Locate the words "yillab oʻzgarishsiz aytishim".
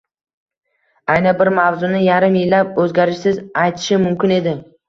2.41-4.05